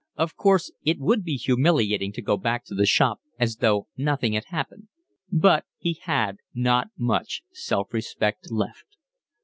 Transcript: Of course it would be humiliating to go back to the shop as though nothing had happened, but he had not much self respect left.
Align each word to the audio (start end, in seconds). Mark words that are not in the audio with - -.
Of 0.15 0.35
course 0.35 0.71
it 0.83 0.97
would 0.97 1.23
be 1.23 1.35
humiliating 1.35 2.11
to 2.13 2.23
go 2.23 2.35
back 2.35 2.65
to 2.65 2.73
the 2.73 2.87
shop 2.87 3.21
as 3.37 3.57
though 3.57 3.87
nothing 3.95 4.33
had 4.33 4.45
happened, 4.45 4.87
but 5.31 5.65
he 5.77 5.93
had 6.05 6.37
not 6.55 6.87
much 6.97 7.43
self 7.53 7.93
respect 7.93 8.49
left. 8.51 8.97